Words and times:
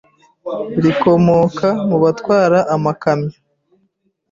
rikomoka 0.83 1.69
mu 1.89 1.97
batwara 2.03 2.59
amakamyo 2.75 3.35